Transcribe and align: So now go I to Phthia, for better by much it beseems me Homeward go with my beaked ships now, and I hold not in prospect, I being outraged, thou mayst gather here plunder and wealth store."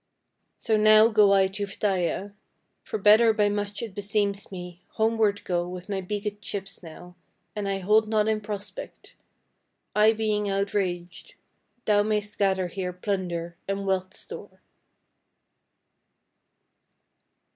So 0.57 0.77
now 0.77 1.09
go 1.09 1.31
I 1.31 1.45
to 1.45 1.67
Phthia, 1.67 2.33
for 2.81 2.97
better 2.97 3.33
by 3.33 3.49
much 3.49 3.83
it 3.83 3.93
beseems 3.93 4.51
me 4.51 4.81
Homeward 4.93 5.43
go 5.43 5.69
with 5.69 5.89
my 5.89 6.01
beaked 6.01 6.43
ships 6.43 6.81
now, 6.81 7.15
and 7.55 7.69
I 7.69 7.77
hold 7.77 8.09
not 8.09 8.27
in 8.27 8.41
prospect, 8.41 9.13
I 9.95 10.13
being 10.13 10.49
outraged, 10.49 11.35
thou 11.85 12.01
mayst 12.01 12.39
gather 12.39 12.65
here 12.65 12.93
plunder 12.93 13.57
and 13.67 13.85
wealth 13.85 14.15
store." 14.15 14.59